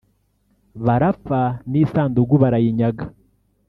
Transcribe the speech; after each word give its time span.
barapfa 0.85 1.41
n’isanduku 1.71 2.35
barayinyaga 2.43 3.03